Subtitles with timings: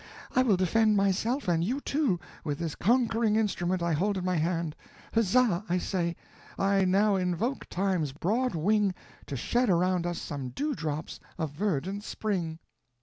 [0.35, 4.37] I will defend myself and you, too, with this conquering instrument I hold in my
[4.37, 4.75] hand;
[5.13, 6.15] huzza, I say,
[6.57, 8.95] I now invoke time's broad wing
[9.27, 12.57] to shed around us some dewdrops of verdant spring."